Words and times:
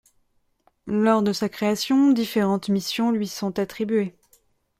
Lors 0.87 1.21
de 1.21 1.31
sa 1.31 1.47
création, 1.47 2.11
différentes 2.11 2.69
missions 2.69 3.11
lui 3.11 3.27
sont 3.27 3.59
attribuées. 3.59 4.15